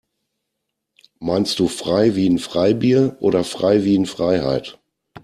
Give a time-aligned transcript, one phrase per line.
[1.19, 4.79] Meinst du frei wie in Freibier oder frei wie in Freiheit?